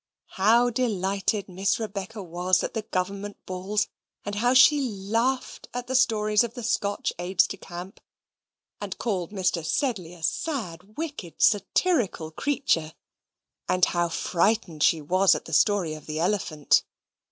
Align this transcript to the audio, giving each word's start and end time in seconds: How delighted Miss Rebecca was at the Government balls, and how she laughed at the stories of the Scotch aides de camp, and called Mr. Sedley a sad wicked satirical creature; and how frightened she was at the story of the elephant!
How 0.29 0.71
delighted 0.71 1.47
Miss 1.47 1.79
Rebecca 1.79 2.23
was 2.23 2.63
at 2.63 2.73
the 2.73 2.81
Government 2.81 3.37
balls, 3.45 3.87
and 4.25 4.33
how 4.33 4.55
she 4.55 4.79
laughed 4.81 5.67
at 5.75 5.85
the 5.85 5.93
stories 5.93 6.43
of 6.43 6.55
the 6.55 6.63
Scotch 6.63 7.13
aides 7.19 7.45
de 7.45 7.57
camp, 7.57 7.99
and 8.79 8.97
called 8.97 9.29
Mr. 9.31 9.63
Sedley 9.63 10.15
a 10.15 10.23
sad 10.23 10.97
wicked 10.97 11.35
satirical 11.39 12.31
creature; 12.31 12.95
and 13.69 13.85
how 13.85 14.09
frightened 14.09 14.81
she 14.81 15.01
was 15.03 15.35
at 15.35 15.45
the 15.45 15.53
story 15.53 15.93
of 15.93 16.07
the 16.07 16.19
elephant! 16.19 16.83